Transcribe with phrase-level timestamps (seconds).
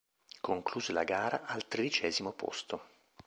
[0.47, 2.81] Concluse la gara al tredicesimo posto.